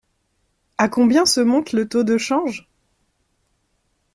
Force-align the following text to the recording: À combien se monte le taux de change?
À 0.79 0.89
combien 0.89 1.27
se 1.27 1.41
monte 1.41 1.73
le 1.73 1.87
taux 1.87 2.03
de 2.03 2.17
change? 2.17 2.67